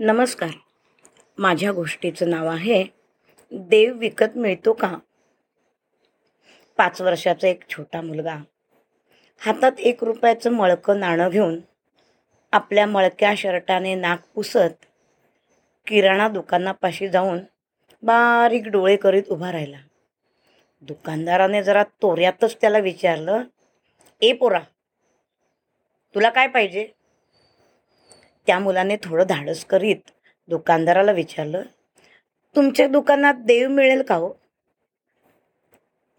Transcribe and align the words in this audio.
नमस्कार. 0.00 0.50
माझ्या 1.38 1.72
गोष्टीचं 1.72 2.30
नाव 2.30 2.46
आहे 2.46 2.84
देव 3.52 3.96
विकत 3.96 4.36
मिळतो 4.36 4.72
का? 4.72 4.98
पाच 6.76 7.00
वर्षाचा 7.00 7.48
एक 7.48 7.68
छोटा 7.68 8.00
मुलगा. 8.00 8.36
हातात 9.38 9.72
एक 9.78 10.04
रुपयाचं 10.04 10.50
मळकं 10.50 11.00
नाणं 11.00 11.28
घेऊन 11.28 11.60
आपल्या 12.52 12.86
मळक्या 12.86 13.34
शर्टाने 13.36 13.94
नाक 13.94 14.22
पुसत 14.34 14.86
किराणा 15.86 16.28
दुकानापाशी 16.28 17.08
जाऊन 17.08 17.38
बारीक 18.02 18.68
डोळे 18.68 18.96
करीत 18.96 19.22
उभा 19.28 19.52
राहिला. 19.52 19.78
दुकानदाराने 20.80 21.62
जरा 21.62 21.82
तोऱ्यातच 21.82 22.56
त्याला 22.60 22.78
विचारलं 22.78 23.42
ए 24.20 24.32
पोरा 24.32 24.60
तुला 26.14 26.30
काय 26.30 26.46
पाहिजे? 26.48 26.88
त्या 28.50 28.58
मुलाने 28.58 28.96
थोडं 28.96 29.24
धाडस 29.28 29.64
करीत 29.64 30.10
दुकानदाराला 30.48 31.12
विचारलं 31.12 31.62
तुमच्या 32.56 32.88
दुकानात 32.88 33.34
देव 33.34 33.68
मिळेल 33.68 34.02
का 34.02 34.14
हो? 34.14 34.34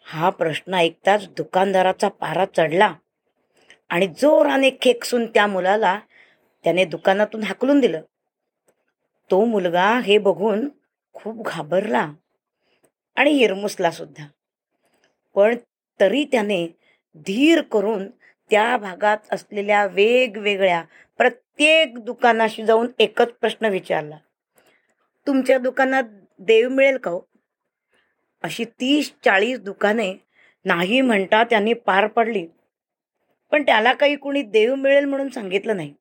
हा 0.03 0.29
प्रश्न 0.29 0.73
ऐकताच 0.73 1.27
दुकानदाराचा 1.29 2.07
पारा 2.07 2.45
चढला 2.57 2.93
आणि 3.89 4.07
जोराने 4.07 4.69
खेकसून 4.81 5.25
त्या 5.25 5.47
मुलाला 5.47 5.99
त्याने 6.63 6.85
दुकानातून 6.85 7.43
हाकलून 7.43 7.79
दिलं. 7.79 8.01
तो 9.31 9.45
मुलगा 9.45 9.99
हे 9.99 10.17
बघून 10.17 10.69
खूप 11.13 11.45
घाबरला 11.45 12.13
आणि 13.15 13.31
हिरमुसला 13.31 13.91
सुद्धा. 13.91 14.25
पण 15.35 15.55
तरी 15.99 16.23
त्याने 16.23 16.67
धीर 17.15 17.61
करून 17.61 18.07
त्या 18.51 18.77
भागात 18.77 19.17
असलेल्या 19.31 19.85
वेगवेगळ्या 19.85 20.83
प्रत्येक 21.17 21.99
दुकानाशी 21.99 22.65
जाऊन 22.65 22.87
एकच 22.99 23.27
प्रश्न 23.27 23.65
विचारला. 23.65 24.17
तुमच्या 25.27 25.57
दुकानात 25.57 26.03
देव 26.39 26.69
मिळेल 26.69 26.97
का 26.97 27.11
हो? 27.11 27.21
अशी 28.43 28.65
तीस 28.65 29.13
चाळीस 29.25 29.59
दुकाने 29.59 30.13
नाही 30.65 31.01
म्हणता 31.01 31.43
त्यांनी 31.43 31.73
पार 31.73 32.07
पडली. 32.07 32.47
पण 33.51 33.63
त्याला 33.63 33.93
काही 33.93 34.15
कुणी 34.15 34.41
देव 34.41 34.75
मिळेल 34.75 35.05
म्हणून 35.05 35.29
सांगितलं 35.29 35.75
नाही. 35.75 35.93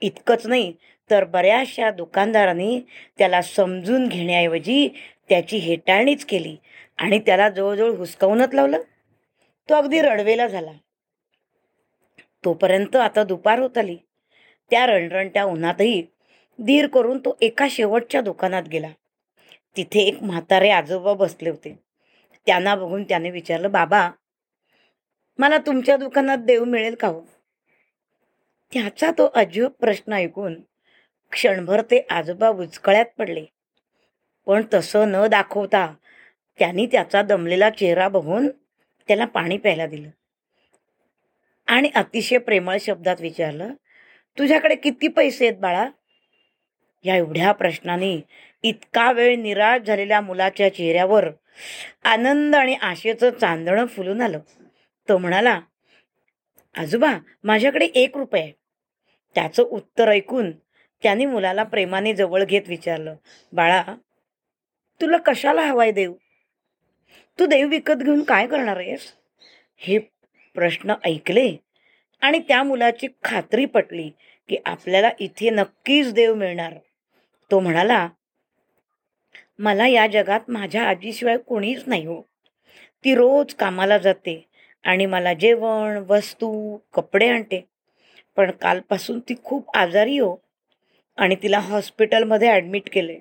इतकंच 0.00 0.46
नाही 0.46 0.74
तर 1.10 1.24
बऱ्याचशा 1.24 1.90
दुकानदारांनी 1.90 2.80
त्याला 3.18 3.42
समजून 3.42 4.08
घेण्याऐवजी 4.08 4.88
त्याची 5.28 5.56
हेटाळणीच 5.56 6.24
केली 6.24 6.56
आणि 6.96 7.18
त्याला 7.18 7.48
जवळजवळ 7.48 7.90
हुसकावूनच 7.90 8.54
लावलं. 8.54 8.82
तो 9.68 9.74
अगदी 9.74 10.00
रडवेला 10.00 10.46
झाला. 10.46 10.70
तोपर्यंत 12.44 12.96
आता 12.96 13.24
दुपार 13.24 13.58
होत 13.58 13.78
आली. 13.78 13.96
त्या 14.70 14.86
रणरणत्या 14.86 15.44
उन्हातही 15.44 16.02
धीर 16.58 16.86
करून 16.86 17.18
तो 17.18 17.36
एका 17.40 17.66
शेवटच्या 17.70 18.20
दुकानात 18.20 18.62
गेला. 18.62 18.88
तिथे 19.76 20.00
एक 20.00 20.22
म्हातारे 20.22 20.70
आजोबा 20.70 21.12
बसले 21.12 21.50
होते. 21.50 21.78
त्यांना 22.46 22.74
बघून 22.74 23.04
त्याने 23.04 23.30
विचारलं 23.30 23.70
बाबा 23.70 24.10
मला 25.38 25.58
तुमच्या 25.58 25.96
दुकानात 25.96 26.38
देव 26.38 26.64
मिळेल 26.64 26.94
का 26.94 27.08
हो? 27.08 27.22
त्याचा 28.72 29.10
तो 29.10 29.30
अजब 29.34 29.70
प्रश्न 29.70 30.12
ऐकून 30.12 30.54
क्षणभर 31.30 31.82
ते 31.82 32.06
आजोबा 32.10 32.48
उचकळ्यात 32.48 33.04
पडले. 33.18 33.44
पण 34.46 34.62
तसं 34.74 35.12
न 35.12 35.26
दाखवता 35.26 35.94
त्यांनी 36.58 36.86
त्याचा 36.86 37.22
दमलेला 37.22 37.70
चेहरा 37.70 38.08
बघून 38.08 38.48
त्याला 39.08 39.24
पाणी 39.24 39.56
प्यायला 39.56 39.86
दिलं. 39.86 40.08
आणि 41.68 41.90
अतिशय 41.94 42.38
प्रेमळ 42.38 42.76
शब्दात 42.80 43.20
विचारलं 43.20 43.72
तुझ्याकडे 44.38 44.74
किती 44.74 45.08
पैसे 45.08 45.46
आहेत 45.46 45.58
बाळा? 45.58 45.88
या 47.04 47.16
एवढ्या 47.16 47.52
प्रश्नाने 47.52 48.20
इतका 48.62 49.10
वेळ 49.12 49.36
निराश 49.36 49.80
झालेल्या 49.86 50.20
मुलाच्या 50.20 50.74
चेहऱ्यावर 50.74 51.28
आनंद 52.04 52.54
आणि 52.56 52.74
आशेचं 52.74 53.30
चांदणं 53.30 53.86
फुलून 53.86 54.20
आलं. 54.20 54.38
तो 55.08 55.18
म्हणाला 55.18 55.60
आजोबा 56.74 57.12
माझ्याकडे 57.44 57.84
एक 57.84 58.16
रुपये 58.16 58.50
त्याचं 59.34 59.62
उत्तर 59.62 60.08
ऐकून 60.08 60.50
त्याने 61.02 61.24
मुलाला 61.26 61.62
प्रेमाने 61.62 62.12
जवळ 62.14 62.44
घेत 62.44 62.68
विचारलं 62.68 63.14
बाळा 63.52 63.82
तुला 65.00 65.16
कशाला 65.16 65.62
हवाय 65.62 65.90
देव 65.92 66.12
तू 67.38 67.46
देव 67.46 67.68
विकत 67.68 68.02
घेऊन 68.02 68.22
काय 68.22 68.46
करणार 68.46 68.76
आहेस? 68.76 69.12
हे 69.76 69.98
प्रश्न 70.54 70.94
ऐकले 71.04 71.56
आणि 72.20 72.38
त्या 72.38 72.62
मुलाची 72.62 73.06
खात्री 73.24 73.64
पटली 73.64 74.10
की 74.48 74.56
आपल्याला 74.66 75.10
इथे 75.20 75.50
नक्कीच 75.50 76.12
देव 76.12 76.34
मिळणार. 76.34 76.74
तो 77.50 77.60
म्हणाला 77.60 78.08
मला 79.58 79.86
या 79.86 80.06
जगात 80.06 80.40
माझ्या 80.48 80.82
आजीशिवाय 80.82 81.36
कोणीच 81.36 81.82
नाही 81.86 82.06
हो. 82.06 82.20
ती 83.04 83.14
रोज 83.14 83.54
कामाला 83.54 83.98
जाते 83.98 84.48
आणि 84.84 85.06
मला 85.06 85.32
जेवण 85.34 86.04
वस्तू 86.08 86.76
कपडे 86.94 87.28
आणते. 87.28 87.68
पण 88.36 88.50
कालपासून 88.50 89.20
ती 89.20 89.34
खूप 89.44 89.76
आजारी 89.76 90.18
हो 90.18 90.36
आणि 91.16 91.36
तिला 91.42 91.58
हॉस्पिटलमध्ये 91.58 92.48
ॲडमिट 92.48 92.88
केले. 92.92 93.18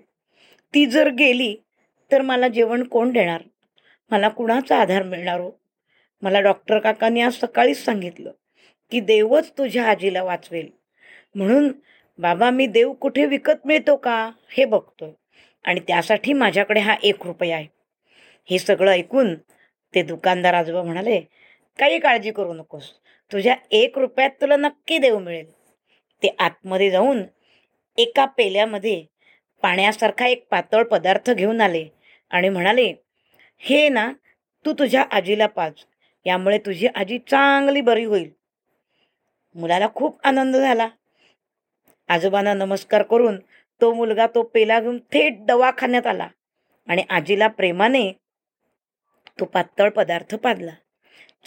ती 0.73 0.85
जर 0.85 1.09
गेली 1.09 1.55
तर 2.11 2.21
मला 2.21 2.47
जेवण 2.47 2.83
कोण 2.83 3.11
देणार? 3.11 3.41
मला 4.11 4.29
कुणाचा 4.29 4.77
आधार 4.77 5.03
मिळणार 5.03 5.39
हो? 5.39 5.60
मला 6.21 6.39
डॉक्टर 6.39 6.79
काकांनी 6.79 7.21
आज 7.21 7.33
सकाळीच 7.33 7.85
सांगितलं 7.85 8.31
की 8.91 8.99
देवच 8.99 9.51
तुझ्या 9.51 9.89
आजीला 9.89 10.23
वाचवेल. 10.23 10.69
म्हणून 11.35 11.71
बाबा 12.17 12.49
मी 12.49 12.65
देव 12.67 12.93
कुठे 12.93 13.25
विकत 13.25 13.65
मिळतो 13.65 13.95
का? 13.95 14.31
हे 14.49 14.65
बघतोय. 14.65 15.11
आणि 15.63 15.79
त्यासाठी 15.79 16.33
माझ्याकडे 16.33 16.79
हा 16.79 16.95
एक 17.03 17.25
रुपया 17.25 17.55
आहे. 17.55 17.67
हे 18.49 18.59
सगळं 18.59 18.91
ऐकून 18.91 19.35
ते 19.95 20.01
दुकानदार 20.01 20.53
आजोबा 20.53 20.83
म्हणाले 20.83 21.21
काही 21.79 21.99
काळजी 21.99 22.31
करू 22.31 22.53
नकोस. 22.53 22.91
तुझ्या 23.31 23.55
एक 23.71 23.97
रुपयात 23.97 24.29
तुला 24.29 24.55
नक्की 24.55 24.97
देव 24.97 25.19
मिळेल. 25.19 25.51
ते 26.23 26.35
आतमध्ये 26.39 26.89
जाऊन 26.89 27.23
एका 27.97 28.25
पेल्यामध्ये 28.25 29.05
पाण्यासारखा 29.61 30.27
एक 30.27 30.47
पातळ 30.49 30.83
पदार्थ 30.83 31.31
घेऊन 31.31 31.61
आले 31.61 31.87
आणि 32.29 32.49
म्हणाले 32.49 32.93
हे 33.57 33.89
ना 33.89 34.13
तू 34.65 34.73
तुझ्या 34.73 35.05
आजीला 35.11 35.45
पाच. 35.47 35.73
यामुळे 36.25 36.57
तुझी 36.57 36.87
आजी 36.87 37.19
चांगली 37.19 37.81
बरी 37.81 38.03
होईल. 38.03 38.29
मुलाला 39.55 39.87
खूप 39.95 40.19
आनंद 40.23 40.55
झाला. 40.55 40.89
आजोबांना 42.07 42.53
नमस्कार 42.53 43.03
करून 43.03 43.39
तो 43.81 43.93
मुलगा 43.93 44.27
तो 44.27 44.43
पेला 44.43 44.79
घेऊन 44.79 44.97
थेट 44.97 45.45
दवाखान्यात 45.45 46.07
आला 46.07 46.27
आणि 46.87 47.03
आजीला 47.09 47.47
प्रेमाने 47.47 48.11
तो 49.39 49.45
पातळ 49.45 49.89
पदार्थ 49.89 50.35
पाजला. 50.35 50.71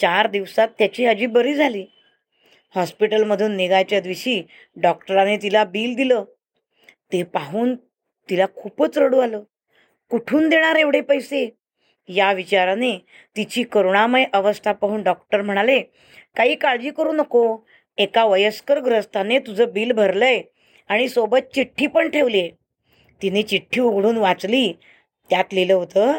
चार 0.01 0.27
दिवसात 0.27 0.67
त्याची 0.67 1.05
आजी 1.05 1.25
बरी 1.25 1.55
झाली. 1.55 1.85
हॉस्पिटलमधून 2.75 3.55
निघायच्या 3.55 3.99
दिवशी 3.99 4.43
डॉक्टराने 4.75 5.37
तिला 5.37 5.63
बिल 5.63 5.95
दिलं. 5.95 6.23
ते 7.11 7.23
पाहून 7.23 7.75
तिला 8.29 8.45
खूपच 8.55 8.97
रडू 8.97 9.19
आलं. 9.19 9.43
कुठून 10.09 10.49
देणार 10.49 10.75
एवढे 10.75 11.01
पैसे? 11.01 11.49
या 12.07 12.31
विचाराने 12.33 12.97
तिची 13.35 13.63
करुणामय 13.63 14.25
अवस्था 14.33 14.71
पाहून 14.71 15.03
डॉक्टर 15.03 15.41
म्हणाले 15.41 15.79
काही 16.35 16.55
काळजी 16.55 16.89
करू 16.91 17.11
नको. 17.11 17.57
एका 17.97 18.23
वयस्कर 18.25 18.79
ग्रस्ताने 18.79 19.39
तुझं 19.39 19.65
बिल 19.73 19.91
भरलंय 19.91 20.41
आणि 20.89 21.07
सोबत 21.09 21.53
चिठ्ठी 21.53 21.87
पण 21.87 22.09
ठेवली 22.09 22.39
आहे 22.39 22.49
तिने 23.21 23.41
चिठ्ठी 23.41 23.81
उघडून 23.81 24.17
वाचली. 24.17 24.73
त्यात 25.29 25.53
लिहिलं 25.53 25.73
होतं 25.73 26.13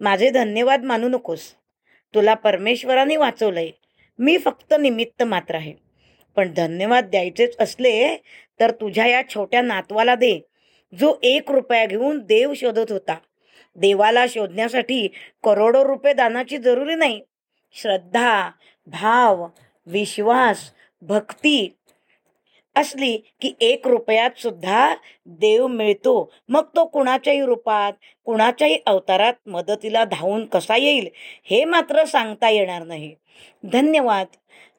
माझे 0.00 0.30
धन्यवाद 0.30 0.84
मानू 0.84 1.08
नकोस. 1.08 1.52
तुला 2.14 2.34
परमेश्वराने 2.34 3.16
वाचवलंय. 3.16 3.70
मी 4.18 4.38
फक्त 4.38 4.74
निमित्त 4.80 5.22
मात्र 5.22 5.54
आहे. 5.54 5.72
पण 6.36 6.52
धन्यवाद 6.54 7.04
द्यायचेच 7.04 7.56
असले 7.60 8.16
तर 8.60 8.70
तुझ्या 8.70 9.06
या 9.06 9.22
छोट्या 9.28 9.62
नातवाला 9.62 10.14
दे 10.14 10.38
जो 10.92 11.14
एक 11.22 11.50
रुपया 11.50 11.84
घेऊन 11.86 12.18
देव 12.18 12.52
शोधत 12.54 12.92
होता. 12.92 13.16
देवाला 13.76 14.26
शोधण्यासाठी 14.28 15.08
करोडो 15.44 15.84
रुपये 15.84 16.12
दानाची 16.12 16.56
जरुरी 16.56 16.94
नाही. 16.94 17.20
श्रद्धा 17.72 18.50
भाव 18.86 19.46
विश्वास 19.86 20.70
भक्ती 21.02 21.76
असली 22.74 23.16
की 23.16 23.54
एक 23.60 23.88
रुपयात 23.88 24.30
सुद्धा 24.38 24.94
देव 25.26 25.66
मिळतो. 25.66 26.32
मग 26.48 26.64
तो 26.76 26.84
कुणाच्याही 26.84 27.44
रूपात 27.44 27.92
कुणाच्याही 28.24 28.78
अवतारात 28.86 29.34
मदतीला 29.46 30.04
धावून 30.04 30.46
कसा 30.46 30.76
येईल 30.76 31.08
हे 31.44 31.64
मात्र 31.64 32.04
सांगता 32.04 32.50
येणार 32.50 32.82
नाही. 32.82 33.14
धन्यवाद. 33.64 34.26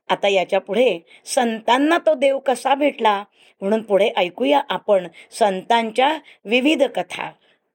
आता 0.09 0.27
याच्यापुढे 0.27 0.99
संतांना 1.25 1.97
तो 1.97 2.13
देव 2.13 2.39
कसा 2.39 2.75
भेटला 2.75 3.23
म्हणून 3.61 3.81
पुढे 3.81 4.09
ऐकूया 4.17 4.61
आपण 4.69 5.07
संतांच्या 5.31 6.17
विविध 6.45 6.83
कथा. 6.83 7.31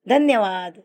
धन्यवाद. 0.07 0.81